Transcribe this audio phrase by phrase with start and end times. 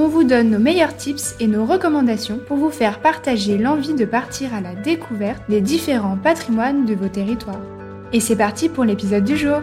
[0.00, 4.06] on vous donne nos meilleurs tips et nos recommandations pour vous faire partager l'envie de
[4.06, 7.60] partir à la découverte des différents patrimoines de vos territoires.
[8.14, 9.60] Et c'est parti pour l'épisode du jour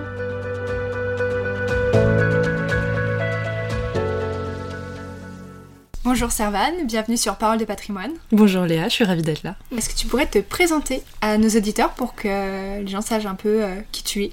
[6.03, 8.11] Bonjour Servane, bienvenue sur Parole de patrimoine.
[8.31, 9.55] Bonjour Léa, je suis ravie d'être là.
[9.75, 13.35] Est-ce que tu pourrais te présenter à nos auditeurs pour que les gens sachent un
[13.35, 14.31] peu euh, qui tu es?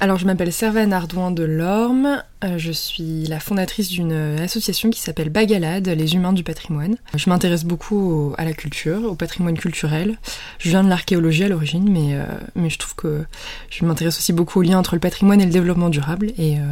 [0.00, 2.22] Alors, je m'appelle Servane Ardouin de Lorme.
[2.42, 6.96] Euh, je suis la fondatrice d'une association qui s'appelle Bagalade, les humains du patrimoine.
[7.14, 10.18] Je m'intéresse beaucoup à la culture, au patrimoine culturel.
[10.58, 13.24] Je viens de l'archéologie à l'origine, mais, euh, mais je trouve que
[13.68, 16.32] je m'intéresse aussi beaucoup au lien entre le patrimoine et le développement durable.
[16.38, 16.62] Et euh,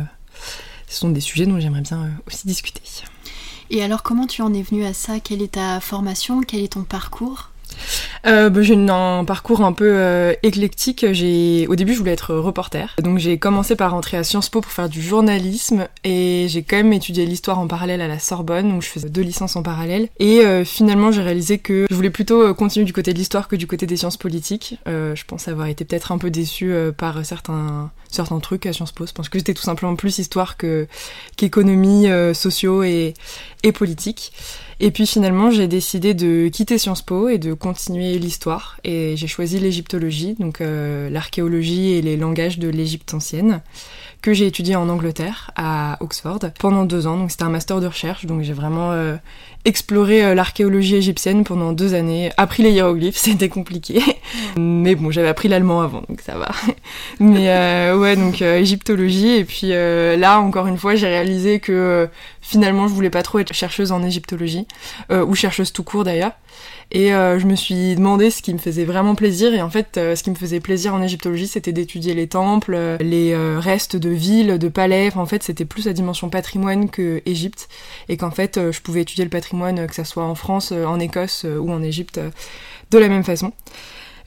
[0.89, 2.81] ce sont des sujets dont j'aimerais bien aussi discuter.
[3.71, 5.21] Et alors, comment tu en es venue à ça?
[5.21, 6.41] Quelle est ta formation?
[6.41, 7.51] Quel est ton parcours?
[8.27, 11.07] Euh, bah, J'ai un parcours un peu euh, éclectique.
[11.13, 12.95] J'ai, au début, je voulais être reporter.
[13.03, 16.77] Donc j'ai commencé par rentrer à Sciences Po pour faire du journalisme et j'ai quand
[16.77, 20.09] même étudié l'histoire en parallèle à la Sorbonne où je faisais deux licences en parallèle.
[20.19, 23.49] Et euh, finalement, j'ai réalisé que je voulais plutôt euh, continuer du côté de l'histoire
[23.49, 24.79] que du côté des sciences politiques.
[24.87, 29.07] je pense avoir été peut-être un peu déçue par certains certains trucs à Sciences Po.
[29.07, 30.87] Je pense que j'étais tout simplement plus histoire que
[31.37, 33.15] qu'économie, sociaux et,
[33.63, 34.33] et politique.
[34.81, 38.79] Et puis finalement, j'ai décidé de quitter Sciences Po et de continuer l'histoire.
[38.85, 43.61] Et j'ai choisi l'égyptologie, donc euh, l'archéologie et les langages de l'Égypte ancienne,
[44.23, 47.17] que j'ai étudié en Angleterre, à Oxford, pendant deux ans.
[47.17, 49.17] Donc c'était un master de recherche, donc j'ai vraiment euh,
[49.65, 54.03] exploré euh, l'archéologie égyptienne pendant deux années, appris les hiéroglyphes, c'était compliqué.
[54.57, 56.49] Mais bon, j'avais appris l'allemand avant, donc ça va.
[57.21, 59.37] Mais euh, ouais, donc euh, égyptologie.
[59.37, 62.09] Et puis là, encore une fois, j'ai réalisé que
[62.41, 64.67] finalement, je voulais pas trop être chercheuse en égyptologie,
[65.11, 66.33] ou chercheuse tout court d'ailleurs.
[66.91, 69.53] Et euh, je me suis demandé ce qui me faisait vraiment plaisir.
[69.53, 72.75] Et en fait, euh, ce qui me faisait plaisir en égyptologie, c'était d'étudier les temples,
[72.75, 75.11] euh, les restes de villes, de palais.
[75.15, 77.69] en fait, c'était plus la dimension patrimoine que Égypte.
[78.09, 81.45] Et qu'en fait, je pouvais étudier le patrimoine, que ça soit en France, en Écosse
[81.45, 82.21] ou en Égypte,
[82.91, 83.53] de la même façon.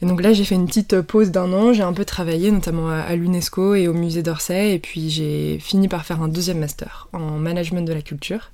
[0.01, 2.89] Et donc là, j'ai fait une petite pause d'un an, j'ai un peu travaillé, notamment
[2.89, 7.07] à, l'UNESCO et au musée d'Orsay, et puis j'ai fini par faire un deuxième master
[7.13, 8.51] en management de la culture,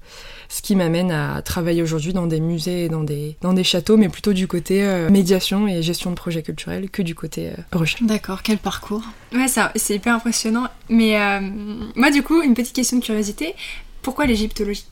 [0.49, 3.95] ce qui m'amène à travailler aujourd'hui dans des musées et dans des, dans des châteaux,
[3.95, 7.77] mais plutôt du côté euh, médiation et gestion de projets culturels que du côté euh,
[7.77, 8.03] recherche.
[8.03, 9.03] D'accord, quel parcours?
[9.33, 10.67] Ouais, c'est hyper impressionnant.
[10.89, 11.39] Mais euh,
[11.95, 13.55] moi, du coup, une petite question de curiosité,
[14.01, 14.85] pourquoi l'égyptologie?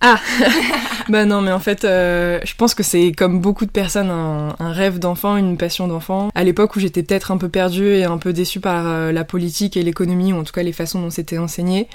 [0.00, 0.18] Ah
[1.08, 4.72] Bah non, mais en fait, euh, je pense que c'est comme beaucoup de personnes un,
[4.72, 6.30] rêve d'enfant, une passion d'enfant.
[6.34, 9.24] À l'époque où j'étais peut-être un peu perdue et un peu déçue par euh, la
[9.24, 11.88] politique et l'économie, ou en tout cas les façons dont c'était enseigné,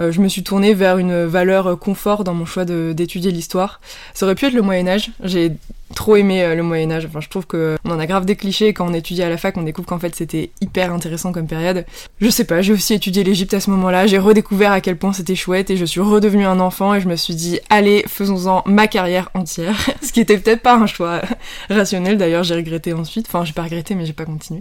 [0.00, 3.80] je me suis tournée vers une valeur confort dans mon choix d'étudier l'histoire.
[4.14, 5.10] Ça aurait pu être le Moyen Âge.
[5.22, 5.52] J'ai
[5.94, 7.06] trop aimé euh, le Moyen Âge.
[7.06, 9.36] Enfin, je trouve que on en a grave des clichés quand on étudie à la
[9.36, 11.84] fac, on découvre qu'en fait c'était hyper intéressant comme période.
[12.20, 15.12] Je sais pas, j'ai aussi étudié l'Égypte à ce moment-là, j'ai redécouvert à quel point
[15.12, 18.62] c'était chouette et je suis redevenue un enfant et je me suis dit allez, faisons-en
[18.66, 19.76] ma carrière entière.
[20.02, 21.22] ce qui était peut-être pas un choix
[21.68, 23.26] rationnel d'ailleurs, j'ai regretté ensuite.
[23.28, 24.60] Enfin, j'ai pas regretté mais j'ai pas continué.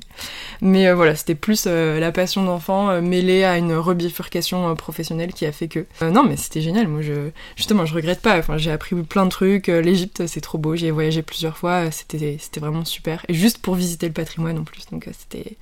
[0.62, 5.46] Mais euh, voilà, c'était plus euh, la passion d'enfant mêlée à une rebifurcation professionnelle qui
[5.46, 6.88] a fait que non, mais c'était génial.
[6.88, 8.38] Moi je justement, je regrette pas.
[8.38, 11.90] Enfin, j'ai appris plein de trucs, l'Égypte c'est trop beau, j'ai voyagé plusieurs fois, euh,
[11.92, 13.26] c'était c'était vraiment super.
[13.28, 15.58] Et juste pour visiter le patrimoine en plus, donc euh, c'était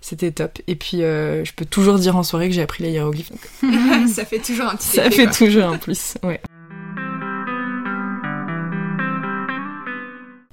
[0.00, 0.58] c'était top.
[0.66, 3.32] Et puis euh, je peux toujours dire en soirée que j'ai appris les hiéroglyphes.
[4.08, 4.88] ça fait toujours un petit.
[5.02, 6.40] Ça fait toujours un plus, ouais.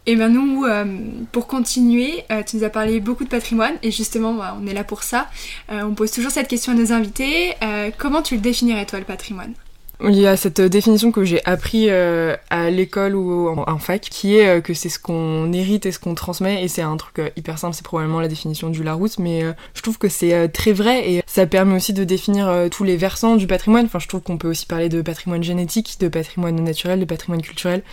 [0.09, 0.65] Et ben nous,
[1.31, 4.83] pour continuer, tu nous as parlé beaucoup de patrimoine et justement, bah, on est là
[4.83, 5.29] pour ça.
[5.69, 7.53] on pose toujours cette question à nos invités.
[7.99, 9.53] comment tu le définirais toi le patrimoine?
[10.01, 14.37] Il y a cette définition que j'ai appris euh, à l'école ou en, fac, qui
[14.37, 17.19] est euh, que c'est ce qu'on hérite et ce qu'on transmet, et c'est un truc
[17.19, 19.43] euh, hyper simple, c'est probablement la définition du Larousse, mais
[19.73, 23.35] je trouve que c'est très vrai, et ça permet aussi de définir tous les versants
[23.35, 23.85] du patrimoine.
[23.85, 27.41] Enfin, je trouve qu'on peut aussi parler de patrimoine génétique, de patrimoine naturel, de patrimoine
[27.41, 27.83] culturel,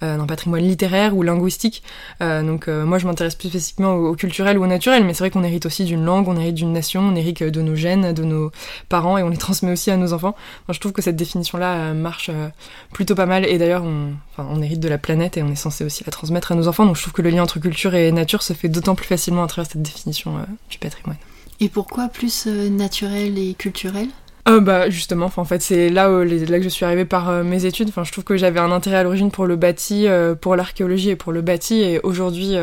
[0.00, 1.82] d'un patrimoine littéraire ou linguistique.
[2.20, 5.44] donc moi, je m'intéresse plus spécifiquement au, culturel ou au naturel, mais c'est vrai qu'on
[5.44, 8.50] hérite aussi d'une langue, on hérite d'une nation, on hérite de nos gènes, de nos
[8.88, 10.36] parents, et on les transmet aussi à nos enfants.
[10.68, 12.48] Je trouve que cette définition là euh, marche euh,
[12.92, 13.46] plutôt pas mal.
[13.46, 16.52] Et d'ailleurs, on, on hérite de la planète et on est censé aussi la transmettre
[16.52, 16.86] à nos enfants.
[16.86, 19.42] Donc je trouve que le lien entre culture et nature se fait d'autant plus facilement
[19.42, 21.18] à travers cette définition euh, du patrimoine.
[21.60, 24.08] Et pourquoi plus naturel et culturel?
[24.48, 27.42] Euh, bah justement, en fait c'est là, où, là que je suis arrivée par euh,
[27.42, 27.88] mes études.
[27.88, 31.10] Enfin, je trouve que j'avais un intérêt à l'origine pour le bâti, euh, pour l'archéologie
[31.10, 32.54] et pour le bâti, et aujourd'hui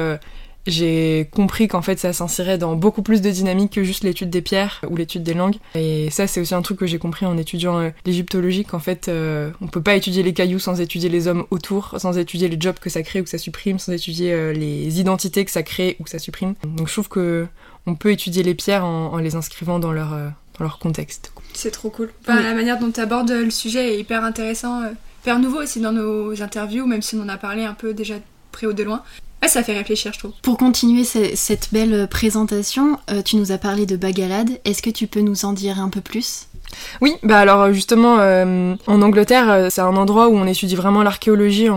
[0.67, 4.41] j'ai compris qu'en fait ça s'insérait dans beaucoup plus de dynamique que juste l'étude des
[4.41, 5.57] pierres ou l'étude des langues.
[5.75, 9.67] Et ça c'est aussi un truc que j'ai compris en étudiant l'égyptologie, qu'en fait on
[9.67, 12.89] peut pas étudier les cailloux sans étudier les hommes autour, sans étudier les jobs que
[12.89, 16.09] ça crée ou que ça supprime, sans étudier les identités que ça crée ou que
[16.09, 16.55] ça supprime.
[16.63, 17.47] Donc je trouve que
[17.85, 21.31] on peut étudier les pierres en, les inscrivant dans leur, euh, dans leur contexte.
[21.53, 22.11] C'est trop cool.
[22.27, 24.89] La manière dont tu abordes le sujet est hyper intéressant, euh,
[25.21, 28.15] hyper nouveau aussi dans nos interviews, même si on en a parlé un peu déjà
[28.51, 29.03] près ou de loin.
[29.47, 30.31] Ça fait réfléchir, je trouve.
[30.41, 34.59] Pour continuer cette belle présentation, euh, tu nous as parlé de Bagalade.
[34.65, 36.47] Est-ce que tu peux nous en dire un peu plus?
[37.01, 41.03] Oui, bah alors justement, euh, en Angleterre, euh, c'est un endroit où on étudie vraiment
[41.03, 41.67] l'archéologie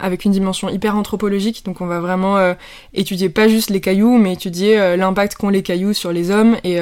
[0.00, 1.64] avec une dimension hyper anthropologique.
[1.64, 2.54] Donc on va vraiment euh,
[2.92, 6.78] étudier pas juste les cailloux, mais étudier l'impact qu'ont les cailloux sur les hommes et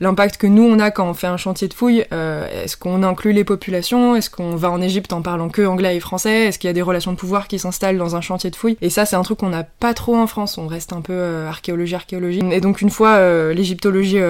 [0.00, 2.04] l'impact que nous on a quand on fait un chantier de fouilles.
[2.10, 4.16] Est-ce qu'on inclut les populations?
[4.16, 6.46] Est-ce qu'on va en Égypte en parlant que anglais et français?
[6.46, 8.76] Est-ce qu'il y a des relations de pouvoir qui s'installent dans un chantier de fouilles?
[8.80, 10.58] Et ça, c'est un truc qu'on n'a pas trop en France.
[10.58, 12.40] On reste un peu archéologie, archéologie.
[12.50, 14.20] Et donc une fois l'égyptologie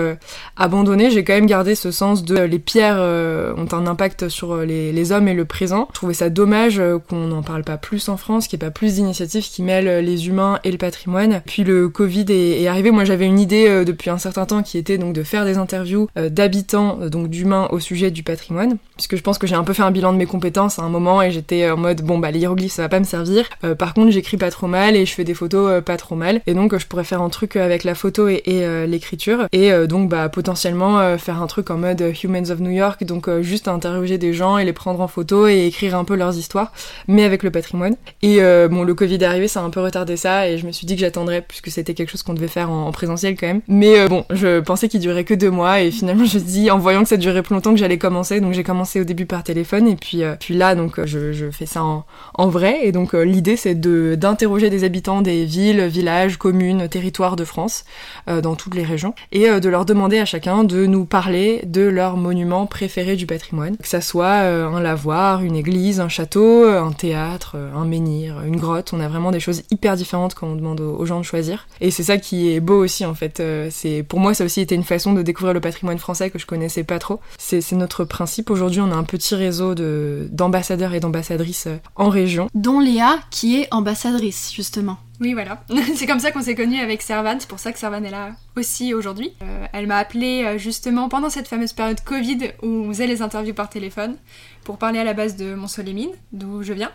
[0.56, 4.64] abandonnée, j'ai quand même gardé ce sens de pierres euh, ont un impact sur euh,
[4.64, 5.88] les, hommes et le présent.
[5.90, 8.68] Je trouvais ça dommage euh, qu'on n'en parle pas plus en France, qu'il n'y ait
[8.68, 11.42] pas plus d'initiatives qui mêlent les humains et le patrimoine.
[11.46, 12.90] Puis le Covid est, arrivé.
[12.90, 16.08] Moi, j'avais une idée depuis un certain temps qui était donc de faire des interviews
[16.14, 19.82] d'habitants, donc d'humains au sujet du patrimoine, puisque je pense que j'ai un peu fait
[19.82, 22.46] un bilan de mes compétences à un moment et j'étais en mode bon bah les
[22.68, 23.48] ça va pas me servir.
[23.78, 26.40] par contre, j'écris pas trop mal et je fais des photos pas trop mal.
[26.46, 28.42] Et donc je pourrais faire un truc avec la photo et,
[28.86, 33.28] l'écriture et donc bah potentiellement faire un truc en mode Humans of New York, donc
[33.28, 36.36] euh, juste interroger des gens et les prendre en photo et écrire un peu leurs
[36.36, 36.72] histoires,
[37.08, 37.96] mais avec le patrimoine.
[38.22, 40.66] Et euh, bon, le Covid est arrivé, ça a un peu retardé ça, et je
[40.66, 43.46] me suis dit que j'attendrais, puisque c'était quelque chose qu'on devait faire en, présentiel quand
[43.46, 43.60] même.
[43.68, 46.70] Mais euh, bon, je pensais qu'il durait que deux mois, et finalement je me dit,
[46.70, 49.26] en voyant que ça durait plus longtemps, que j'allais commencer, donc j'ai commencé au début
[49.26, 53.56] par téléphone, et puis, puis là, donc je, fais ça en, vrai, et donc l'idée
[53.56, 57.84] c'est d'interroger des habitants des villes, villages, communes, territoires de France,
[58.26, 62.16] dans toutes les régions, et de leur demander à chacun de nous parler de leurs
[62.30, 63.76] monuments préféré du patrimoine.
[63.76, 67.84] Que ça soit euh, un lavoir, une église, un château, euh, un théâtre, euh, un
[67.84, 68.92] menhir, une grotte.
[68.92, 71.66] On a vraiment des choses hyper différentes quand on demande aux gens de choisir.
[71.80, 73.42] Et c'est ça qui est beau aussi en fait.
[73.70, 76.46] C'est pour moi ça aussi été une façon de découvrir le patrimoine français que je
[76.46, 77.20] connaissais pas trop.
[77.38, 78.50] C'est notre principe.
[78.50, 82.48] Aujourd'hui on a un petit réseau de d'ambassadeurs et d'ambassadrices en région.
[82.54, 84.98] Dont Léa qui est ambassadrice justement.
[85.20, 85.62] Oui, voilà.
[85.96, 87.36] c'est comme ça qu'on s'est connus avec Servan.
[87.38, 89.34] C'est pour ça que Servan est là aussi aujourd'hui.
[89.42, 93.20] Euh, elle m'a appelé euh, justement pendant cette fameuse période Covid où on faisait les
[93.20, 94.16] interviews par téléphone
[94.64, 96.90] pour parler à la base de Mont-Solémine, d'où je viens.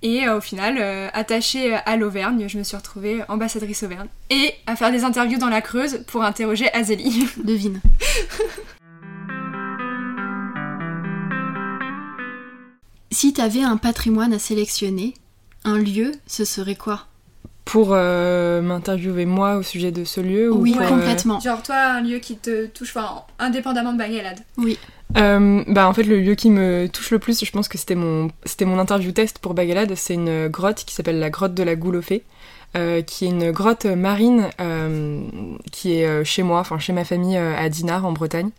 [0.00, 0.80] Et euh, au final,
[1.12, 4.08] attachée à l'Auvergne, je me suis retrouvée ambassadrice Auvergne.
[4.30, 7.28] Et à faire des interviews dans la Creuse pour interroger Azélie.
[7.44, 7.82] Devine.
[13.10, 15.12] si t'avais un patrimoine à sélectionner,
[15.64, 17.07] un lieu, ce serait quoi?
[17.68, 21.38] Pour euh, m'interviewer moi au sujet de ce lieu Oui, ou euh, complètement.
[21.38, 24.38] Genre toi, un lieu qui te touche, enfin, indépendamment de Bagalade.
[24.56, 24.78] Oui.
[25.18, 27.94] Euh, bah en fait le lieu qui me touche le plus, je pense que c'était
[27.94, 31.62] mon c'était mon interview test pour Bagalade, c'est une grotte qui s'appelle la grotte de
[31.62, 32.24] la Goulofée.
[33.06, 34.48] qui est une grotte marine
[35.70, 38.50] qui est chez moi, enfin chez ma famille à Dinard en Bretagne.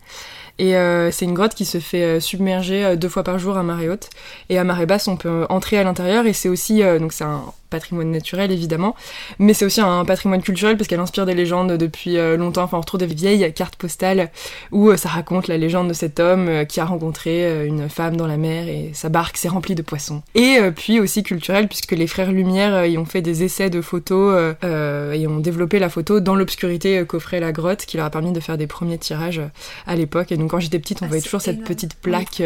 [0.59, 0.73] Et
[1.11, 4.09] c'est une grotte qui se fait submerger deux fois par jour à marée haute.
[4.49, 6.25] Et à marée basse, on peut entrer à l'intérieur.
[6.25, 8.95] Et c'est aussi, donc c'est un patrimoine naturel évidemment,
[9.37, 12.63] mais c'est aussi un patrimoine culturel parce qu'elle inspire des légendes depuis euh, longtemps.
[12.63, 14.29] Enfin, on retrouve des vieilles cartes postales
[14.71, 18.17] où euh, ça raconte la légende de cet homme euh, qui a rencontré une femme
[18.17, 20.21] dans la mer et sa barque s'est remplie de poissons.
[20.35, 24.55] Et puis aussi culturel puisque les frères Lumière y ont fait des essais de photos
[24.63, 28.39] et ont développé la photo dans l'obscurité qu'offrait la grotte, qui leur a permis de
[28.39, 29.41] faire des premiers tirages
[29.87, 30.31] à l'époque.
[30.31, 32.41] Et donc quand j'étais petite, on ah, voyait toujours cette petite plaque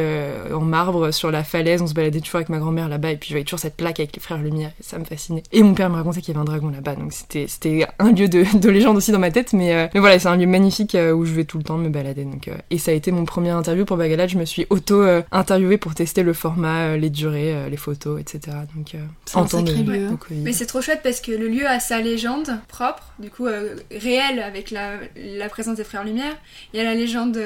[0.54, 1.82] en marbre sur la falaise.
[1.82, 4.00] On se baladait toujours avec ma grand-mère là-bas et puis je voyais toujours cette plaque
[4.00, 4.72] avec les frères Lumière.
[4.80, 5.06] Et ça me
[5.52, 8.12] et mon père me racontait qu'il y avait un dragon là-bas, donc c'était, c'était un
[8.12, 10.48] lieu de, de, légende aussi dans ma tête, mais, euh, mais voilà, c'est un lieu
[10.48, 12.24] magnifique euh, où je vais tout le temps me balader.
[12.24, 15.78] Donc, euh, et ça a été mon premier interview pour Bagalade, je me suis auto-interviewée
[15.78, 18.58] pour tester le format, les durées, les photos, etc.
[18.76, 20.10] Donc, c'est un sacré lieu.
[20.32, 23.46] Mais c'est trop chouette parce que le lieu a sa légende propre, du coup
[23.92, 26.36] réelle avec la, la, présence des frères Lumière.
[26.74, 27.38] Il y a la légende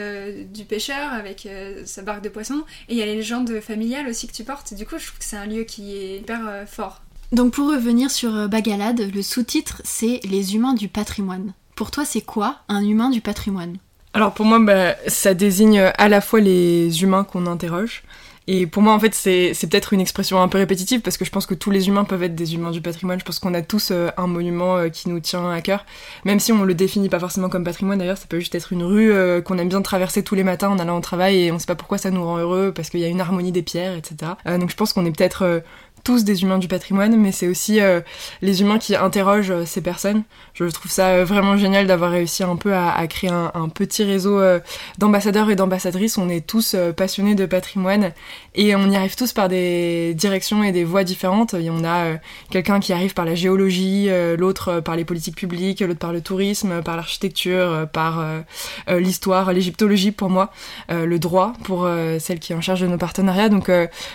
[0.54, 1.48] du pêcheur avec
[1.86, 4.74] sa barque de poisson, et il y a les légendes familiales aussi que tu portes.
[4.74, 7.02] Du coup, je trouve que c'est un lieu qui est hyper fort.
[7.34, 11.54] Donc pour revenir sur euh, Bagalade, le sous-titre c'est Les humains du patrimoine.
[11.76, 13.78] Pour toi c'est quoi un humain du patrimoine?
[14.14, 18.04] Alors pour moi bah, ça désigne à la fois les humains qu'on interroge
[18.50, 21.32] Et pour moi, en fait, c'est peut-être une expression un peu répétitive parce que je
[21.32, 23.20] pense que tous les humains peuvent être des humains du patrimoine.
[23.20, 25.86] Je pense qu'on a tous euh, un monument euh, qui nous tient à cœur,
[26.24, 28.00] même si on le définit pas forcément comme patrimoine.
[28.00, 30.70] D'ailleurs, ça peut juste être une rue euh, qu'on aime bien traverser tous les matins
[30.70, 33.02] en allant au travail et on sait pas pourquoi ça nous rend heureux parce qu'il
[33.02, 34.32] y a une harmonie des pierres, etc.
[34.46, 35.62] donc je pense qu'on est peut-être
[36.08, 38.00] tous des humains du patrimoine, mais c'est aussi euh,
[38.42, 40.24] les humains qui interrogent euh, ces personnes.
[40.54, 44.42] Je trouve ça euh, vraiment génial d'avoir réussi un peu à, créer un, petit réseau
[44.98, 46.18] d'ambassadeurs et d'ambassadrices.
[46.18, 48.14] On est tous passionnés de patrimoine
[48.56, 51.54] et on y arrive tous par des directions et des voies différentes.
[51.54, 52.18] Et on a
[52.50, 56.82] quelqu'un qui arrive par la géologie, l'autre par les politiques publiques, l'autre par le tourisme,
[56.82, 58.26] par l'architecture, par
[58.88, 60.52] l'histoire, l'égyptologie pour moi,
[60.90, 61.88] le droit pour
[62.20, 63.50] celle qui est en charge de nos partenariats.
[63.50, 63.70] Donc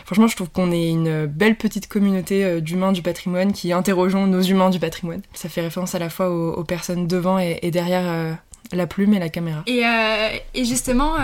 [0.05, 4.27] franchement, je trouve qu'on est une belle petite communauté euh, d'humains du patrimoine qui interrogeons
[4.27, 5.23] nos humains du patrimoine.
[5.35, 8.33] Ça fait référence à la fois aux, personnes devant et, derrière euh,
[8.73, 9.63] la plume et la caméra.
[9.67, 10.29] Et, euh,
[10.65, 11.17] justement,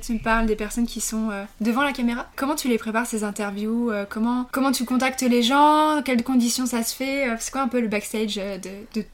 [0.00, 2.28] tu me parles des personnes qui sont devant la caméra.
[2.36, 6.02] Comment tu les prépares ces interviews comment, tu contactes les gens?
[6.04, 7.26] Quelles conditions ça se fait?
[7.38, 9.04] C'est quoi un peu le backstage de, de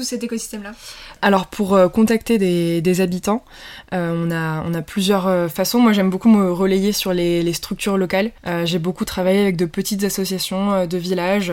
[0.00, 0.72] cet écosystème-là
[1.20, 3.44] Alors pour euh, contacter des, habitants,
[3.92, 5.78] euh, on, a, on a plusieurs euh, façons.
[5.80, 8.30] Moi j'aime beaucoup me relayer sur les, structures locales.
[8.64, 11.52] J'ai beaucoup travaillé avec de petites associations de villages,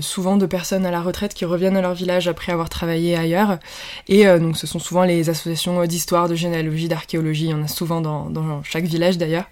[0.00, 3.58] souvent de personnes à la retraite qui reviennent à leur village après avoir travaillé ailleurs.
[4.08, 7.46] Et donc ce sont souvent les associations d'histoire, de généalogie, d'archéologie.
[7.46, 9.44] Il y en a souvent dans, dans chaque village d'ailleurs.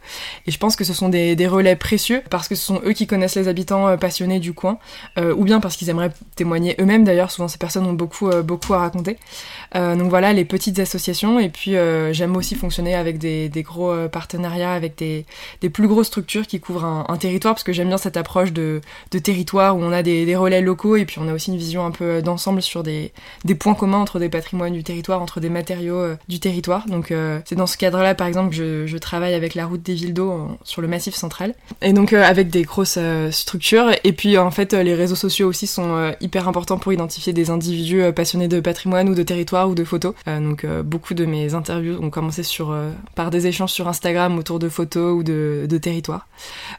[0.46, 2.92] Et je pense que ce sont des, des, relais précieux parce que ce sont eux
[2.92, 4.78] qui connaissent les habitants passionnés du coin,
[5.18, 7.30] ou bien parce qu'ils aimeraient témoigner eux-mêmes d'ailleurs.
[7.30, 9.18] Souvent ces personnes ont beaucoup, euh, beaucoup à raconter.
[9.74, 11.38] Euh, donc voilà, les petites associations.
[11.38, 15.26] Et puis euh, j'aime aussi fonctionner avec des, gros partenariats, avec des,
[15.68, 18.80] plus grosses structures qui couvrent un, territoire, parce que j'aime bien cette approche de,
[19.22, 21.90] territoire où on a des, relais locaux et puis on a aussi une vision un
[21.90, 23.12] peu d'ensemble sur des,
[23.58, 26.86] points communs entre des patrimoines du territoire, entre des matériaux du territoire.
[26.86, 27.12] Donc
[27.44, 30.48] c'est dans ce cadre-là, par exemple, que je, travaille avec la route des villes d'eau
[30.64, 31.54] sur le massif central.
[31.82, 32.98] Et donc avec des grosses
[33.30, 33.90] structures.
[34.04, 37.87] Et puis en fait, les réseaux sociaux aussi sont hyper importants pour identifier des individus
[37.96, 40.14] euh, passionné de patrimoine ou de territoire ou de photos.
[40.26, 42.76] Euh, donc euh, beaucoup de mes interviews ont commencé sur,
[43.14, 46.26] par des échanges sur Instagram autour de photos ou de, territoires.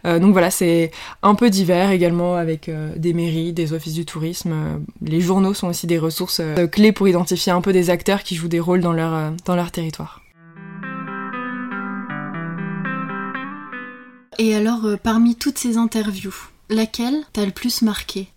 [0.03, 0.91] donc voilà, c'est
[1.23, 4.81] un peu divers également avec des mairies, des offices du tourisme.
[5.01, 8.49] les journaux sont aussi des ressources clés pour identifier un peu des acteurs qui jouent
[8.49, 10.21] des rôles dans leur, dans leur territoire.
[14.37, 16.35] Et alors, parmi toutes ces interviews,
[16.69, 18.27] laquelle t'a le plus marqué?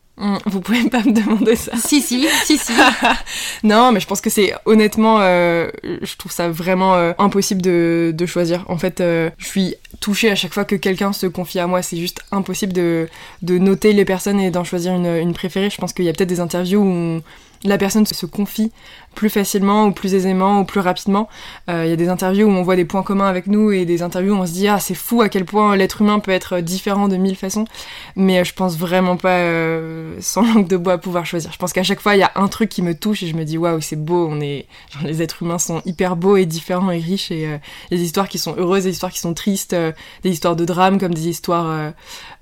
[0.46, 1.72] Vous pouvez pas me demander ça.
[1.76, 2.72] Si, si, si, si.
[3.64, 8.12] non, mais je pense que c'est honnêtement, euh, je trouve ça vraiment euh, impossible de,
[8.14, 8.64] de, choisir.
[8.68, 11.82] En fait, euh, je suis touchée à chaque fois que quelqu'un se confie à moi.
[11.82, 13.08] C'est juste impossible de,
[13.42, 15.70] de noter les personnes et d'en choisir une, une préférée.
[15.70, 17.20] Je pense qu'il y a peut-être des interviews où
[17.64, 18.72] la personne se confie
[19.14, 21.28] plus facilement ou plus aisément ou plus rapidement.
[21.68, 23.84] Euh, il y a des interviews où on voit des points communs avec nous et
[23.84, 26.30] des interviews où on se dit ah c'est fou à quel point l'être humain peut
[26.30, 27.64] être différent de mille façons.
[28.16, 31.52] Mais euh, je pense vraiment pas euh, sans langue de bois pouvoir choisir.
[31.52, 33.36] Je pense qu'à chaque fois il y a un truc qui me touche et je
[33.36, 34.28] me dis waouh c'est beau.
[34.30, 37.58] On est genre, les êtres humains sont hyper beaux et différents et riches et
[37.90, 39.74] des histoires qui sont heureuses, des histoires qui sont tristes,
[40.22, 41.92] des histoires de drame comme des histoires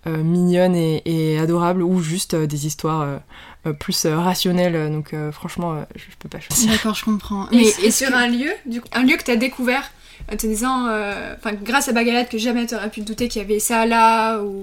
[0.07, 3.21] mignonnes et, et, adorables ou juste des histoires
[3.67, 4.91] euh, plus euh, rationnel.
[4.91, 6.60] Donc euh, franchement, je, peux pas choisir.
[6.67, 7.47] D'accord, je comprends.
[7.53, 9.91] Mais et, sur un lieu, du un lieu que tu as découvert?
[10.33, 10.87] En te disant,
[11.37, 13.87] enfin, grâce à Bagalade, que jamais tu aurais pu te douter qu'il y avait ça
[13.87, 14.61] là ou...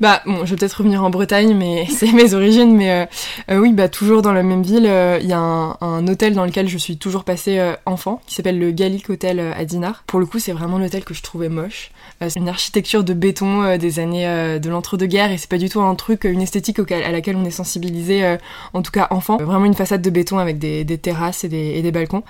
[0.00, 3.08] Bah, bon, je vais peut-être revenir en Bretagne, mais c'est mes origines, mais
[3.50, 6.78] oui, bah, toujours dans la même ville, il y a un, hôtel dans lequel je
[6.78, 10.04] suis toujours passée enfant, qui s'appelle le Gallic Hotel à Dinard.
[10.06, 11.90] Pour le coup, c'est vraiment l'hôtel que je trouvais moche.
[12.20, 15.94] c'est une architecture de béton des années de l'entre-deux-guerres, et c'est pas du tout un
[15.94, 18.36] truc, une esthétique à laquelle on est sensibilisé
[18.72, 19.36] en tout cas enfant.
[19.38, 22.22] Vraiment une façade de béton avec des, terrasses et des, balcons.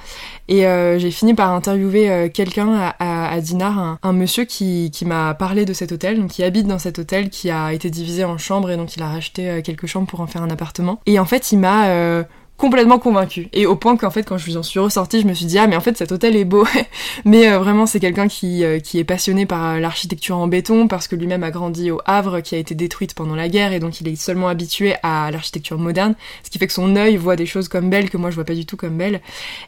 [0.48, 2.28] Et euh, j'ai fini par interviewer euh,
[2.74, 6.98] à, Dinard, un, monsieur qui, m'a parlé de cet hôtel, donc qui habite dans cet
[6.98, 10.06] hôtel qui a été divisé en chambres et donc il a racheté euh, quelques chambres
[10.06, 11.00] pour en faire un appartement.
[11.06, 12.24] Et en fait, il m'a
[12.56, 13.48] complètement convaincue.
[13.52, 15.66] Et au point qu'en fait, quand je en suis ressortie, je me suis dit, ah,
[15.66, 16.66] mais en fait, cet hôtel est beau.
[17.24, 20.88] mais euh, vraiment, c'est quelqu'un qui, euh, qui est passionné par euh, l'architecture en béton,
[20.88, 23.80] parce que lui-même a grandi au Havre, qui a été détruite pendant la guerre, et
[23.80, 27.36] donc il est seulement habitué à l'architecture moderne, ce qui fait que son œil voit
[27.36, 29.20] des choses comme belles que moi je vois pas du tout comme belles.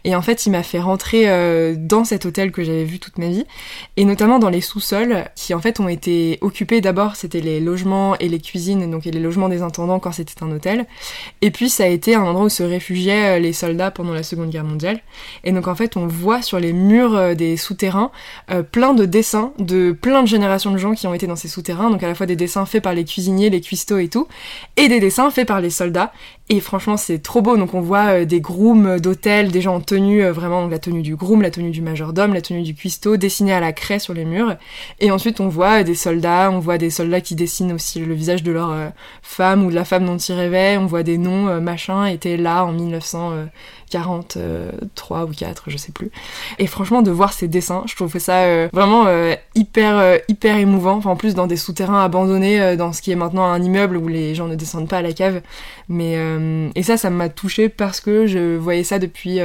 [0.05, 1.27] Et en fait, il m'a fait rentrer
[1.77, 3.45] dans cet hôtel que j'avais vu toute ma vie,
[3.97, 8.17] et notamment dans les sous-sols, qui en fait ont été occupés d'abord, c'était les logements
[8.19, 10.87] et les cuisines, donc et les logements des intendants quand c'était un hôtel.
[11.43, 14.51] Et puis ça a été un endroit où se réfugiaient les soldats pendant la Seconde
[14.51, 15.01] Guerre mondiale.
[15.45, 18.11] Et donc en fait, on voit sur les murs des souterrains
[18.73, 21.91] plein de dessins de plein de générations de gens qui ont été dans ces souterrains.
[21.91, 24.29] Donc à la fois des dessins faits par les cuisiniers, les cuistots et tout,
[24.77, 26.13] et des dessins faits par les soldats.
[26.51, 27.57] Et franchement, c'est trop beau.
[27.57, 31.43] Donc on voit des grooms d'hôtels, des gens en tenue, vraiment la tenue du groom,
[31.43, 34.57] la tenue du majordome, la tenue du cuistot, dessinée à la craie sur les murs.
[35.01, 38.43] Et ensuite, on voit des soldats, on voit des soldats qui dessinent aussi le visage
[38.43, 38.89] de leur euh,
[39.23, 40.77] femme ou de la femme dont ils rêvaient.
[40.77, 46.11] On voit des noms, euh, machin, étaient là en 1943 ou 4, je sais plus.
[46.59, 49.07] Et franchement, de voir ces dessins, je trouve ça euh, vraiment
[49.55, 50.97] hyper, hyper émouvant.
[50.97, 54.09] Enfin, en plus, dans des souterrains abandonnés, dans ce qui est maintenant un immeuble où
[54.09, 55.43] les gens ne descendent pas à la cave.
[55.89, 56.17] Mais,
[56.75, 59.41] et ça, ça m'a touchée parce que je voyais ça depuis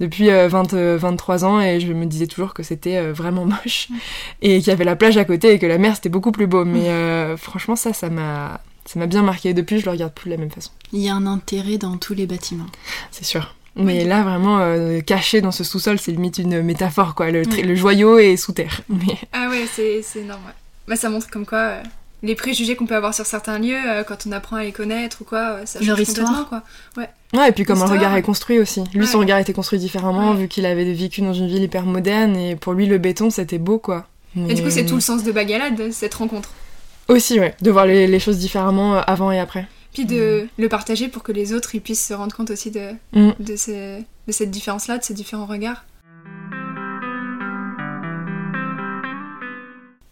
[0.00, 3.44] depuis 20, euh, 23 euh, ans et je me disais toujours que c'était euh, vraiment
[3.64, 3.88] moche
[4.42, 6.46] et qu'il y avait la plage à côté et que la mer c'était beaucoup plus
[6.46, 6.64] beau.
[6.64, 9.54] Mais franchement, ça, ça m'a ça m'a bien marqué.
[9.54, 10.70] Depuis, je le regarde plus de la même façon.
[10.92, 12.66] Il y a un intérêt dans tous les bâtiments.
[13.10, 13.54] C'est sûr.
[13.76, 14.60] Mais là, vraiment,
[15.04, 17.30] caché dans ce sous-sol, c'est limite une métaphore, quoi.
[17.30, 18.82] Le, le joyau est sous terre.
[18.88, 19.16] Mais...
[19.32, 20.42] Ah ouais, c'est énorme.
[20.86, 21.78] Bah, ça montre comme quoi
[22.24, 25.18] les préjugés qu'on peut avoir sur certains lieux euh, quand on apprend à les connaître
[25.20, 26.48] ou quoi, ça change Leur histoire.
[26.48, 26.62] quoi.
[26.96, 27.08] Ouais.
[27.34, 28.82] ouais, et puis comment le regard est construit aussi.
[28.94, 32.36] Lui, son regard était construit différemment vu qu'il avait vécu dans une ville hyper moderne
[32.36, 34.06] et pour lui, le béton, c'était beau quoi.
[34.36, 36.50] Et du coup, c'est tout le sens de Bagalade, cette rencontre.
[37.08, 39.66] Aussi, ouais, de voir les, choses différemment euh, avant et après.
[39.92, 42.90] Puis de le partager pour que les autres ils puissent se rendre compte aussi de,
[43.12, 43.32] mm.
[43.38, 45.84] de, de cette différence-là, de ces différents regards.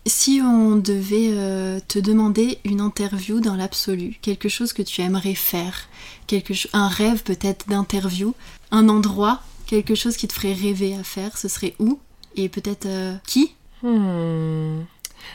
[0.04, 5.36] Si on devait euh, te demander une interview dans l'absolu, quelque chose que tu aimerais
[5.36, 5.88] faire,
[6.26, 8.34] quelque un rêve peut-être d'interview,
[8.72, 12.00] un endroit, quelque chose qui te ferait rêver à faire, ce serait où
[12.34, 13.54] Et peut-être euh, qui?
[13.84, 14.80] Hmm.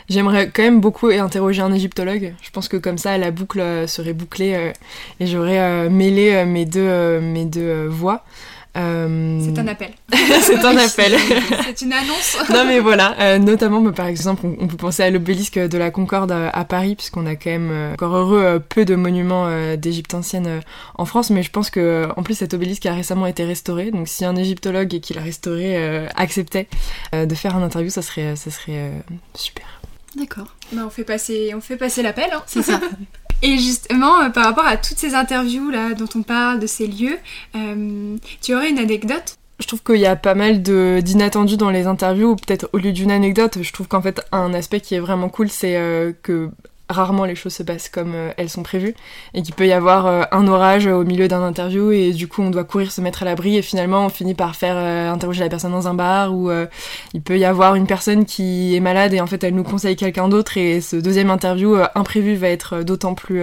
[0.10, 2.34] J'aimerais quand même beaucoup interroger un égyptologue.
[2.42, 4.74] Je pense que comme ça, la boucle euh, serait bouclée
[5.22, 8.26] et j'aurais mêlé mes deux, mes deux voix.
[8.78, 9.92] Euh, c'est un appel.
[10.42, 11.18] c'est un appel.
[11.66, 12.38] c'est une annonce.
[12.50, 15.90] non mais voilà, euh, notamment bah, par exemple, on, peut penser à l'obélisque de la
[15.90, 20.62] Concorde à, Paris, puisqu'on a quand même, euh, encore heureux, peu de monuments d'Égypte ancienne
[20.96, 24.08] en France, mais je pense que en plus cet obélisque a récemment été restauré, donc
[24.08, 26.68] si un égyptologue qui l'a restauré acceptait
[27.14, 28.92] de faire un interview, ça serait, ça serait
[29.34, 29.66] super.
[30.16, 30.56] D'accord.
[30.72, 32.30] Bah, on fait passer, on fait passer l'appel.
[32.34, 32.42] Hein.
[32.46, 32.80] C'est ça.
[33.42, 36.88] Et justement, euh, par rapport à toutes ces interviews là dont on parle, de ces
[36.88, 37.18] lieux,
[37.56, 39.36] euh, tu aurais une anecdote?
[39.60, 42.92] Je trouve qu'il y a pas mal d'inattendus dans les interviews, ou peut-être au lieu
[42.92, 46.52] d'une anecdote, je trouve qu'en fait un aspect qui est vraiment cool, c'est euh, que
[46.90, 48.96] rarement les choses se passent comme euh, elles sont prévues
[49.34, 52.42] et qu'il peut y avoir euh, un orage au milieu d'un interview et du coup
[52.42, 55.42] on doit courir se mettre à l'abri et finalement on finit par faire euh, interroger
[55.42, 56.50] la personne dans un bar ou
[57.14, 59.96] il peut y avoir une personne qui est malade et en fait elle nous conseille
[59.96, 63.42] quelqu'un d'autre et ce deuxième interview imprévu va être d'autant plus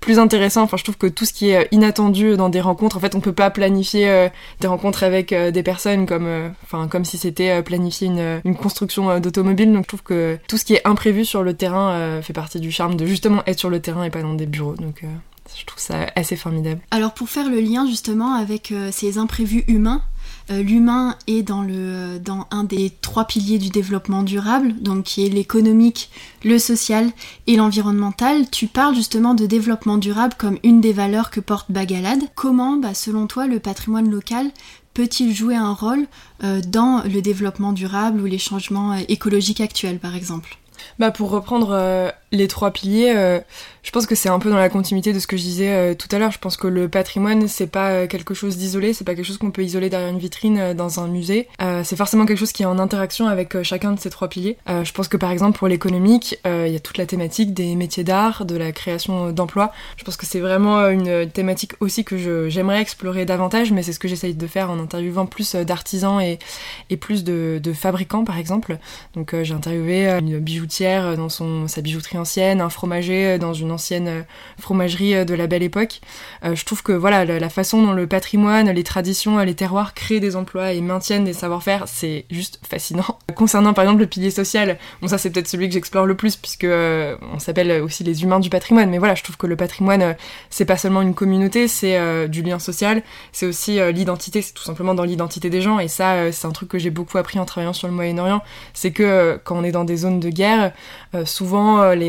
[0.00, 0.62] plus intéressant.
[0.62, 3.20] Enfin je trouve que tout ce qui est inattendu dans des rencontres en fait on
[3.20, 4.28] peut pas planifier
[4.60, 6.28] des rencontres avec des personnes comme
[6.64, 9.72] enfin comme si c'était planifier une, une construction d'automobile.
[9.72, 12.70] Donc je trouve que tout ce qui est imprévu sur le terrain fait partie du
[12.70, 14.74] charme de justement être sur le terrain et pas dans des bureaux.
[14.74, 15.08] Donc euh,
[15.58, 16.80] je trouve ça assez formidable.
[16.90, 20.02] Alors pour faire le lien justement avec euh, ces imprévus humains,
[20.50, 25.26] euh, l'humain est dans, le, dans un des trois piliers du développement durable, donc qui
[25.26, 26.10] est l'économique,
[26.44, 27.10] le social
[27.46, 28.48] et l'environnemental.
[28.50, 32.22] Tu parles justement de développement durable comme une des valeurs que porte Bagalade.
[32.34, 34.50] Comment, bah, selon toi, le patrimoine local
[34.94, 36.06] peut-il jouer un rôle
[36.40, 40.56] dans le développement durable ou les changements écologiques actuels, par exemple?
[40.98, 43.40] Bah pour reprendre les trois piliers, euh,
[43.82, 45.94] je pense que c'est un peu dans la continuité de ce que je disais euh,
[45.94, 46.32] tout à l'heure.
[46.32, 49.38] Je pense que le patrimoine, c'est pas euh, quelque chose d'isolé, c'est pas quelque chose
[49.38, 51.48] qu'on peut isoler derrière une vitrine dans un musée.
[51.84, 54.56] c'est forcément quelque chose qui est en interaction avec chacun de ces trois piliers.
[54.66, 58.04] je pense que par exemple pour l'économique, il y a toute la thématique des métiers
[58.04, 59.72] d'art, de la création d'emplois.
[59.96, 63.98] Je pense que c'est vraiment une thématique aussi que j'aimerais explorer davantage, mais c'est ce
[63.98, 66.38] que j'essaye de faire en interviewant plus d'artisans et,
[66.90, 68.78] et plus de, de, fabricants par exemple.
[69.14, 73.70] Donc j'ai interviewé une bijoutière dans son, sa bijouterie ancienne, un fromager euh, dans une
[73.70, 74.22] ancienne euh,
[74.60, 76.00] fromagerie euh, de la belle époque.
[76.42, 80.36] je trouve que voilà, la, façon dont le patrimoine, les traditions, les terroirs créent des
[80.36, 83.18] emplois et maintiennent des savoir-faire, c'est juste fascinant.
[83.34, 86.36] Concernant par exemple le pilier social, bon ça c'est peut-être celui que j'explore le plus
[86.36, 90.16] puisque on s'appelle aussi les humains du patrimoine, mais voilà, je trouve que le patrimoine
[90.50, 93.02] c'est pas seulement une communauté, c'est du lien social,
[93.32, 96.68] c'est aussi l'identité, c'est tout simplement dans l'identité des gens et ça c'est un truc
[96.68, 98.42] que j'ai beaucoup appris en travaillant sur le Moyen-Orient,
[98.74, 100.72] c'est que quand on est dans des zones de guerre,
[101.24, 102.05] souvent les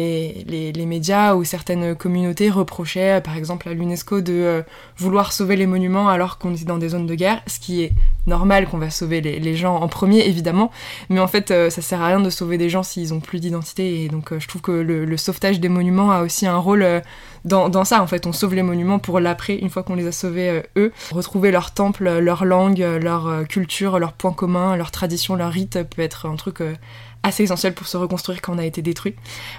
[0.48, 4.64] les, les, médias ou certaines communautés reprochaient par exemple à l'UNESCO de
[4.98, 7.94] vouloir sauver les monuments alors qu'on était dans des zones de guerre, ce qui est
[8.26, 10.72] normal qu'on va sauver les, gens en premier évidemment,
[11.10, 14.04] mais en fait ça sert à rien de sauver des gens s'ils ont plus d'identité.
[14.04, 17.02] Et donc je trouve que le, sauvetage des monuments a aussi un rôle
[17.48, 20.12] dans, ça, en fait, on sauve les monuments pour l'après, une fois qu'on les a
[20.12, 24.92] sauvés euh, eux, retrouver leur temple, leur langue, leur euh, culture, leurs points communs, leurs
[24.92, 26.76] traditions, leurs rites peut être un truc euh,
[27.24, 29.16] assez essentiel pour se reconstruire quand on a été détruit.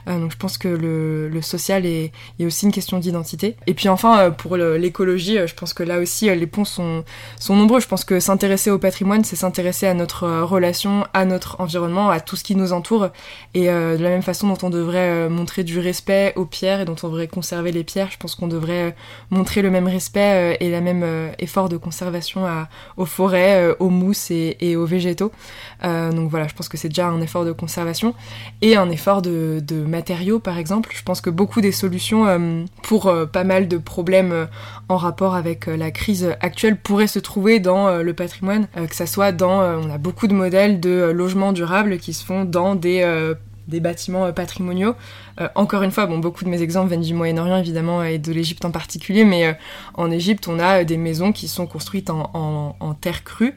[0.08, 3.56] Euh, donc je pense que le, social est, aussi une question d'identité.
[3.66, 7.04] Et puis enfin, euh, pour l'écologie, euh, je pense que là aussi, les ponts sont,
[7.48, 7.80] nombreux.
[7.80, 12.20] Je pense que s'intéresser au patrimoine, c'est s'intéresser à notre relation, à notre environnement, à
[12.20, 13.08] tout ce qui nous entoure.
[13.54, 16.96] Et de la même façon dont on devrait montrer du respect aux pierres et dont
[17.02, 18.94] on devrait conserver les pierres, je pense qu'on devrait
[19.30, 22.46] montrer le même respect et le même effort de conservation
[22.96, 25.32] aux forêts, aux mousses et, et aux végétaux.
[25.82, 28.14] donc voilà, je pense que c'est déjà un effort de conservation
[28.62, 30.90] et un effort de, matériaux par exemple.
[30.94, 34.46] Je pense que beaucoup des solutions euh, pour euh, pas mal de problèmes euh,
[34.88, 39.32] en rapport avec la crise actuelle pourraient se trouver dans le patrimoine, que ça soit
[39.32, 43.02] dans, on a beaucoup de modèles de logements durables qui se font dans des
[43.68, 44.94] des bâtiments euh, patrimoniaux.
[45.40, 48.32] Euh, encore une fois, bon, beaucoup de mes exemples viennent du Moyen-Orient évidemment et de
[48.32, 49.52] l'Égypte en particulier, mais euh,
[49.94, 53.54] en Égypte, on a des maisons qui sont construites en, terre crue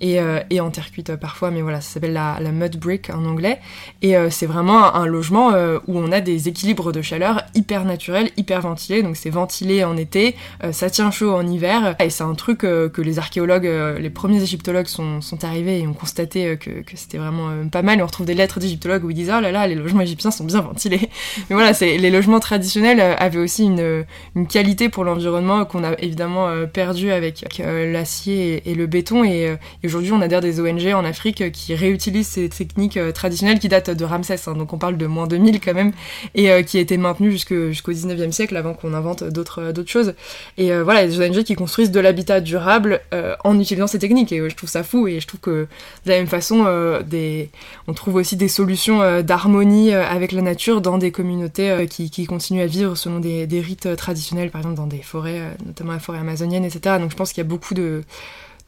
[0.00, 0.20] et,
[0.60, 3.60] en terre cuite parfois, mais voilà, ça s'appelle la, mud brick en anglais.
[4.02, 5.50] Et c'est vraiment un, logement
[5.86, 9.96] où on a des équilibres de chaleur hyper naturels, hyper ventilés, donc c'est ventilé en
[9.96, 10.36] été,
[10.72, 14.86] ça tient chaud en hiver, et c'est un truc que les archéologues, les premiers égyptologues
[14.86, 17.98] sont, arrivés et ont constaté que, que c'était vraiment pas mal.
[17.98, 20.44] Et on retrouve des lettres d'égyptologues où ils disent oh là les logements égyptiens sont
[20.44, 21.08] bien ventilés.
[21.50, 25.84] Mais voilà, c'est les logements traditionnels euh, avaient aussi une, une qualité pour l'environnement qu'on
[25.84, 29.24] a évidemment euh, perdu avec euh, l'acier et, le béton.
[29.24, 33.90] Et, aujourd'hui, on adhère des ONG en Afrique qui réutilisent ces techniques traditionnelles qui datent
[33.90, 34.36] de Ramsès.
[34.46, 34.54] Hein.
[34.54, 35.92] donc on parle de moins 2000 quand même,
[36.34, 40.14] et qui étaient maintenues jusqu'au 19e siècle avant qu'on invente d'autres choses.
[40.58, 43.00] Et voilà, des ONG qui construisent de l'habitat durable
[43.44, 44.32] en utilisant ces techniques.
[44.32, 45.06] Et je trouve ça fou.
[45.06, 45.68] Et je trouve que
[46.06, 46.66] de la même façon,
[47.86, 51.86] on trouve aussi des solutions d'art harmonie euh, avec la nature dans des communautés euh,
[51.86, 55.92] qui, continuent à vivre selon des, rites euh, traditionnels, par exemple dans des forêts, notamment
[55.92, 56.98] la forêt amazonienne, etc.
[56.98, 58.02] Donc je pense qu'il y a beaucoup de,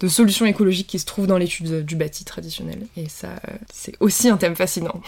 [0.06, 2.86] solutions écologiques qui se trouvent dans l'étude du bâti traditionnel.
[2.96, 3.28] Et ça,
[3.72, 5.00] c'est aussi un thème fascinant.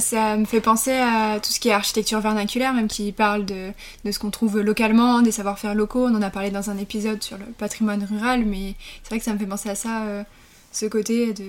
[0.00, 3.70] Ça me fait penser à tout ce qui est architecture vernaculaire, même qui parle de,
[4.04, 6.06] de ce qu'on trouve localement, des savoir-faire locaux.
[6.08, 9.24] On en a parlé dans un épisode sur le patrimoine rural, mais c'est vrai que
[9.24, 10.02] ça me fait penser à ça,
[10.72, 11.44] ce côté de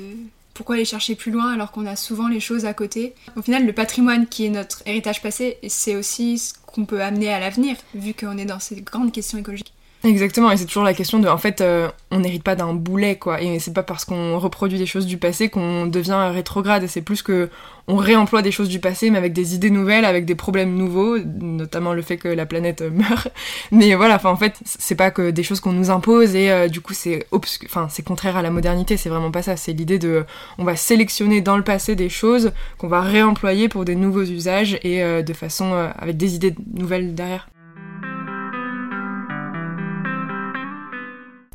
[0.55, 3.65] pourquoi aller chercher plus loin alors qu'on a souvent les choses à côté Au final,
[3.65, 7.75] le patrimoine qui est notre héritage passé, c'est aussi ce qu'on peut amener à l'avenir,
[7.93, 9.73] vu qu'on est dans ces grandes questions écologiques.
[10.03, 13.15] Exactement, et c'est toujours la question de, en fait, euh, on n'hérite pas d'un boulet,
[13.15, 17.01] quoi, et c'est pas parce qu'on reproduit des choses du passé qu'on devient rétrograde, c'est
[17.01, 17.49] plus que
[17.87, 21.17] on réemploie des choses du passé, mais avec des idées nouvelles, avec des problèmes nouveaux,
[21.17, 23.29] notamment le fait que la planète meurt.
[23.71, 26.67] Mais voilà, enfin, en fait, c'est pas que des choses qu'on nous impose, et euh,
[26.67, 29.97] du coup, c'est enfin, c'est contraire à la modernité, c'est vraiment pas ça, c'est l'idée
[29.97, 30.23] de,
[30.59, 34.77] on va sélectionner dans le passé des choses qu'on va réemployer pour des nouveaux usages,
[34.83, 37.47] et euh, de façon, avec des idées nouvelles derrière.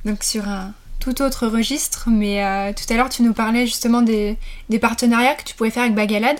[0.04, 4.02] Donc sur un tout autre registre, mais euh, tout à l'heure tu nous parlais justement
[4.02, 4.36] des,
[4.80, 6.38] partenariats que tu pouvais faire avec Bagalade.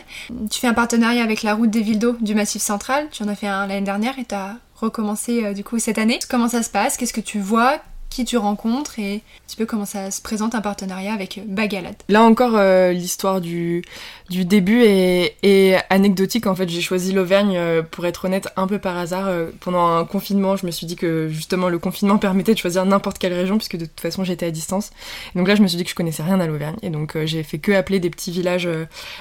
[0.51, 3.29] Tu fais un partenariat avec la route des villes d'eau du Massif Central, tu en
[3.29, 6.19] as fait un l'année dernière et tu as recommencé euh, du coup cette année.
[6.29, 6.97] Comment ça se passe?
[6.97, 7.81] Qu'est-ce que tu vois?
[8.11, 11.95] Qui tu rencontres et un petit peu comment ça se présente un partenariat avec Bagalade.
[12.09, 13.83] Là encore, euh, l'histoire du,
[14.29, 16.47] du début est, anecdotique.
[16.47, 19.29] En fait, j'ai choisi l'Auvergne, euh, pour être honnête, un peu par hasard.
[19.29, 22.85] Euh, pendant un confinement, je me suis dit que justement le confinement permettait de choisir
[22.85, 24.91] n'importe quelle région, puisque de toute façon j'étais à distance.
[25.37, 26.77] Donc là, je me suis dit que je connaissais rien à l'Auvergne.
[26.83, 28.69] Et donc j'ai fait que appeler des petits villages,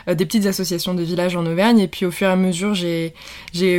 [0.07, 1.79] des petites associations de villages en Auvergne.
[1.79, 3.13] Et puis au fur et à mesure, j'ai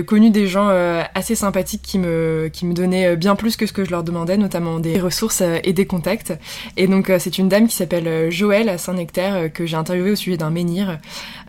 [0.07, 0.69] connu des gens
[1.15, 4.37] assez sympathiques qui me, qui me donnaient bien plus que ce que je leur demandais,
[4.37, 6.33] notamment des ressources euh, et des contacts.
[6.77, 10.13] Et donc euh, c'est une dame qui s'appelle euh, Joëlle à Saint-Nectaire que j'ai interviewée
[10.13, 10.99] au sujet d'un menhir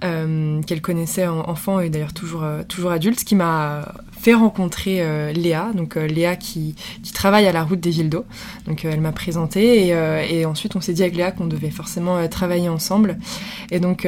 [0.01, 5.93] qu'elle connaissait en enfant et d'ailleurs toujours toujours adulte, qui m'a fait rencontrer Léa, donc
[5.93, 6.75] Léa qui,
[7.13, 8.25] travaille à la route des villes d'eau.
[8.65, 12.27] Donc elle m'a présenté et, et, ensuite on s'est dit avec Léa qu'on devait forcément
[12.29, 13.19] travailler ensemble.
[13.69, 14.07] Et donc,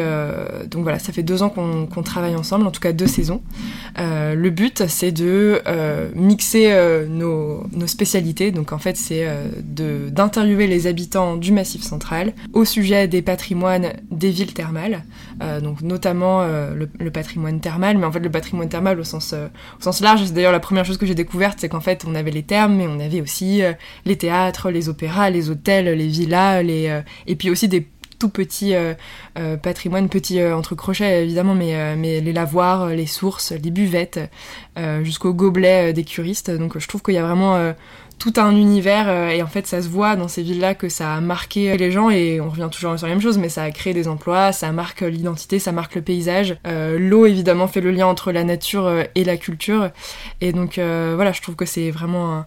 [0.72, 3.44] donc voilà, ça fait deux ans qu'on travaille ensemble, en tout cas deux saisons.
[3.98, 5.62] le but c'est de
[6.16, 6.74] mixer
[7.08, 8.50] nos, nos, spécialités.
[8.52, 9.28] Donc en fait c'est
[9.64, 15.04] d'interviewer les habitants du Massif central au sujet des patrimoines des villes thermales,
[15.62, 19.84] donc notamment le, le, patrimoine thermal, mais en fait le patrimoine thermal au sens, au
[19.84, 20.24] sens large.
[20.26, 22.76] C'est d'ailleurs la première chose que j'ai découverte, c'est qu'en fait, on avait les termes,
[22.76, 23.74] mais on avait aussi euh,
[24.06, 27.88] les théâtres, les opéras, les hôtels, les villas, les, euh, et puis aussi des
[28.30, 28.74] petit
[29.62, 34.20] patrimoine, petit entre crochets évidemment, mais, les lavoirs, les sources, les buvettes,
[35.04, 36.52] jusqu'au gobelet des curistes.
[36.52, 37.74] Donc je trouve qu'il y a vraiment
[38.20, 41.14] tout un univers euh, et en fait ça se voit dans ces villes-là que ça
[41.14, 43.72] a marqué les gens et on revient toujours sur la même chose mais ça a
[43.72, 46.56] créé des emplois, ça marque l'identité, ça marque le paysage.
[46.66, 49.90] Euh, l'eau évidemment fait le lien entre la nature euh, et la culture
[50.42, 52.46] et donc voilà je trouve que c'est vraiment un,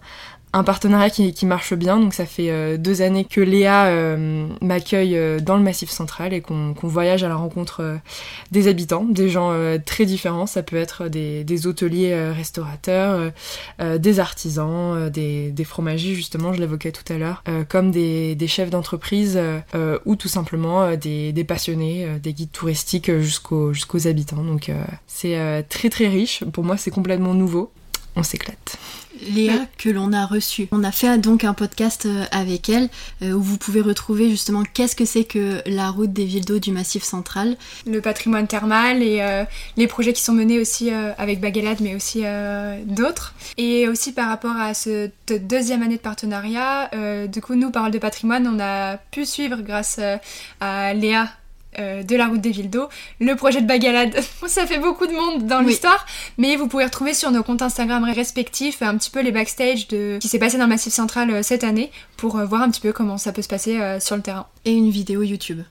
[0.57, 2.01] un partenariat qui, marche bien.
[2.01, 6.33] Donc ça fait euh, deux années que Léa euh, m'accueille euh, dans le Massif Central
[6.33, 7.99] et qu'on voyage à la rencontre
[8.53, 9.53] des habitants, des gens
[9.85, 10.47] très différents.
[10.47, 13.33] Ça peut être des, hôteliers restaurateurs,
[13.81, 19.39] des artisans, des, des, fromagers justement, je l'évoquais tout à l'heure, comme des, chefs d'entreprise
[20.05, 24.43] ou tout simplement des, passionnés, des guides touristiques jusqu'aux habitants.
[24.43, 24.71] Donc
[25.07, 26.45] c'est très très riche.
[26.53, 27.73] Pour moi c'est complètement nouveau.
[28.15, 28.79] On s'éclate.
[29.23, 30.69] Léa que l'on a reçue.
[30.73, 32.89] On a fait donc un podcast euh, avec elle
[33.23, 36.59] euh, où vous pouvez retrouver justement qu'est-ce que c'est que la route des villes d'eau
[36.59, 37.57] du Massif central.
[37.87, 39.45] Le patrimoine thermal et euh,
[39.77, 42.23] les projets qui sont menés aussi avec Baguelade mais aussi
[42.85, 43.35] d'autres.
[43.57, 46.91] Et aussi par rapport à cette deuxième année de partenariat,
[47.27, 50.01] du coup nous, Parole de patrimoine, on a pu suivre grâce
[50.61, 51.29] à Léa
[51.79, 52.89] euh, de la route des villes d'eau,
[53.21, 54.15] le projet de Bagalade.
[54.47, 56.07] ça fait beaucoup de monde dans l'histoire,
[56.39, 60.19] mais vous pouvez retrouver sur nos comptes Instagram respectifs un petit peu les backstage de
[60.21, 62.81] qui s'est passé dans le Massif Central euh, cette année pour euh, voir un petit
[62.81, 64.47] peu comment ça peut se passer sur le terrain.
[64.65, 65.63] Et une vidéo YouTube.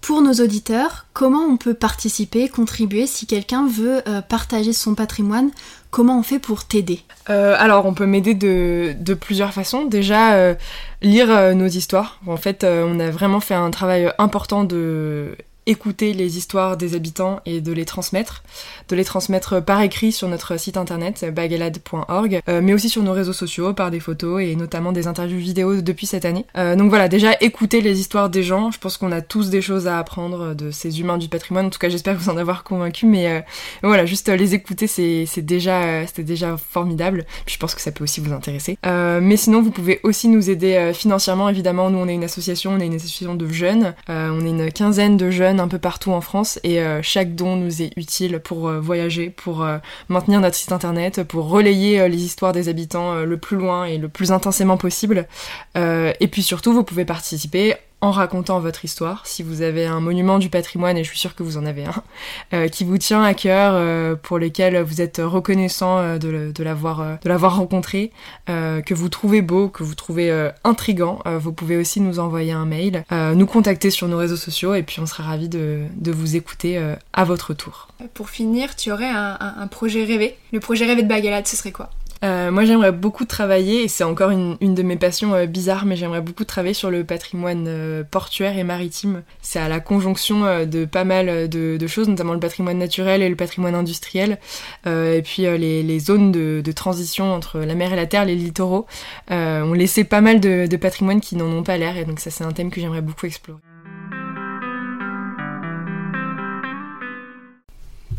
[0.00, 5.50] Pour nos auditeurs, comment on peut participer, contribuer si quelqu'un veut partager son patrimoine
[5.96, 7.00] Comment on fait pour t'aider?
[7.30, 9.86] Euh, Alors, on peut m'aider de, plusieurs façons.
[9.86, 10.54] Déjà, euh,
[11.00, 12.20] lire euh, nos histoires.
[12.26, 15.34] En fait, on a vraiment fait un travail important de
[15.66, 18.42] écouter les histoires des habitants et de les transmettre,
[18.88, 23.12] de les transmettre par écrit sur notre site internet bagalade.org, euh, mais aussi sur nos
[23.12, 26.46] réseaux sociaux par des photos et notamment des interviews vidéo depuis cette année.
[26.56, 29.60] Euh, donc voilà, déjà écouter les histoires des gens, je pense qu'on a tous des
[29.60, 32.62] choses à apprendre de ces humains du patrimoine, en tout cas j'espère vous en avoir
[32.62, 33.40] convaincu, mais euh,
[33.82, 38.04] voilà, juste les écouter c'est déjà, c'était déjà formidable, Puis je pense que ça peut
[38.04, 38.78] aussi vous intéresser.
[38.84, 42.80] mais sinon vous pouvez aussi nous aider financièrement, évidemment, nous on est une association, on
[42.80, 46.20] est une association de jeunes, on est une quinzaine de jeunes un peu partout en
[46.20, 50.56] France et euh, chaque don nous est utile pour euh, voyager, pour euh, maintenir notre
[50.56, 54.76] site internet, pour relayer les histoires des habitants le plus loin et le plus intensément
[54.76, 55.26] possible.
[55.74, 59.26] et puis surtout, vous pouvez participer en racontant votre histoire.
[59.26, 61.84] Si vous avez un monument du patrimoine, et je suis sûre que vous en avez
[61.84, 62.02] un,
[62.52, 67.56] euh, qui vous tient à cœur, euh, pour lequel vous êtes reconnaissant euh, de, l'avoir
[67.56, 68.12] rencontré,
[68.46, 73.04] que vous trouvez beau, que vous trouvez intrigant, vous pouvez aussi nous envoyer un mail,
[73.10, 76.80] nous contacter sur nos réseaux sociaux, et puis on sera ravis de, vous écouter
[77.12, 77.88] à votre tour.
[78.14, 80.36] Pour finir, tu aurais un, un projet rêvé?
[80.52, 81.90] Le projet rêvé de Bagalade, ce serait quoi?
[82.26, 85.96] Euh, moi, j'aimerais beaucoup travailler, et c'est encore une, de mes passions euh, bizarres, mais
[85.96, 89.22] j'aimerais beaucoup travailler sur le patrimoine euh, portuaire et maritime.
[89.42, 93.36] C'est à la conjonction de pas mal de, choses, notamment le patrimoine naturel et le
[93.36, 94.38] patrimoine industriel,
[94.86, 98.86] et puis les, zones de, transition entre la mer et la terre, les littoraux.
[99.30, 102.30] on laissait pas mal de, de patrimoine qui n'en ont pas l'air, et donc ça,
[102.30, 103.60] c'est un thème que j'aimerais beaucoup explorer.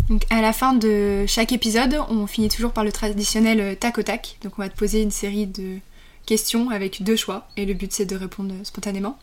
[0.09, 3.97] Donc à la fin de chaque épisode, on finit toujours par le traditionnel euh, tac
[3.97, 4.37] au tac.
[4.41, 5.79] Donc on va te poser une série de
[6.25, 9.17] questions avec deux choix et le but c'est de répondre spontanément.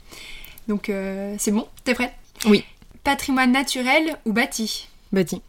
[0.68, 2.12] Donc euh, c'est bon, t'es prête
[2.46, 2.64] Oui.
[3.02, 4.88] Patrimoine naturel ou bâti?
[5.12, 5.40] Bâti.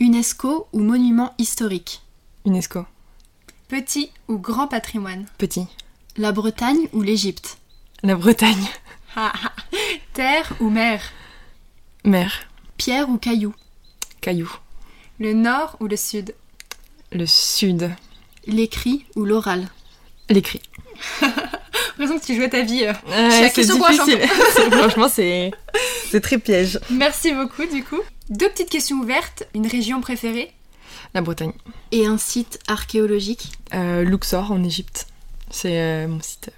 [0.00, 2.02] UNESCO ou monument historique?
[2.44, 2.84] UNESCO.
[3.68, 5.26] Petit ou grand patrimoine?
[5.38, 5.66] Petit.
[6.16, 7.58] La Bretagne ou l'Égypte?
[8.02, 8.68] La Bretagne.
[10.12, 11.00] Terre ou mer?
[12.04, 12.32] Mer.
[12.76, 13.54] Pierre ou caillou?
[14.20, 14.50] Caillou.
[15.18, 16.34] Le nord ou le sud?
[17.12, 17.90] Le sud.
[18.46, 19.68] L'écrit ou l'oral?
[20.28, 20.62] L'écrit.
[21.98, 22.84] l'impression que tu jouais ta vie.
[22.84, 24.20] Euh, c'est difficile.
[24.72, 25.52] Franchement, c'est
[26.20, 26.78] très piège.
[26.90, 28.00] Merci beaucoup, du coup.
[28.30, 29.44] Deux petites questions ouvertes.
[29.54, 30.52] Une région préférée?
[31.14, 31.52] La Bretagne.
[31.92, 33.52] Et un site archéologique?
[33.74, 35.06] Euh, Luxor, en Égypte.
[35.50, 36.50] C'est euh, mon site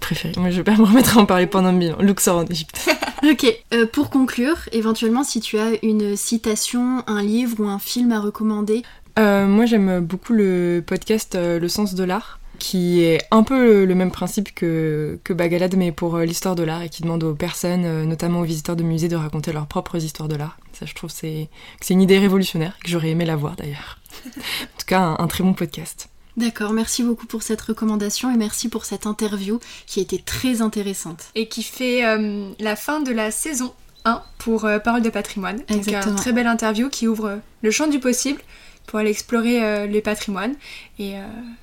[0.00, 0.34] préféré.
[0.38, 2.00] Moi, je vais pas me remettre à en parler pendant mille ans.
[2.00, 2.88] Luxor en Égypte.
[3.22, 3.46] ok.
[3.72, 8.20] Euh, pour conclure, éventuellement, si tu as une citation, un livre ou un film à
[8.20, 8.82] recommander.
[9.18, 13.84] Euh, moi, j'aime beaucoup le podcast euh, Le sens de l'art qui est un peu
[13.84, 17.34] le même principe que, que Bagalade, mais pour l'histoire de l'art, et qui demande aux
[17.34, 20.56] personnes, notamment aux visiteurs de musées, de raconter leurs propres histoires de l'art.
[20.72, 21.48] Ça, je trouve c'est,
[21.80, 23.98] que c'est une idée révolutionnaire, que j'aurais aimé la voir d'ailleurs.
[24.26, 26.08] en tout cas, un très bon podcast.
[26.36, 30.62] D'accord, merci beaucoup pour cette recommandation et merci pour cette interview qui a été très
[30.62, 31.24] intéressante.
[31.34, 33.72] Et qui fait euh, la fin de la saison
[34.04, 35.60] 1 pour euh, Parole de patrimoine.
[35.68, 36.00] Exactement.
[36.00, 38.40] Donc, une très belle interview qui ouvre le champ du possible,
[38.86, 40.56] pour aller explorer les patrimoines.
[40.98, 41.14] Et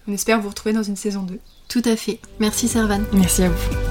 [0.07, 1.37] on espère vous retrouver dans une saison 2.
[1.67, 2.19] Tout à fait.
[2.39, 3.03] Merci Servan.
[3.13, 3.90] Merci à vous.